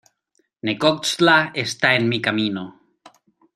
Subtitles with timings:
[0.65, 2.63] Necoxtla está en mi camino.